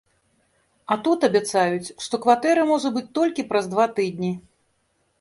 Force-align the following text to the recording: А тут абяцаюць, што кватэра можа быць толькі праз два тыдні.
А 0.95 0.97
тут 1.07 1.27
абяцаюць, 1.27 1.93
што 2.07 2.21
кватэра 2.25 2.65
можа 2.73 2.95
быць 2.99 3.07
толькі 3.21 3.49
праз 3.53 3.73
два 3.75 3.91
тыдні. 4.01 4.37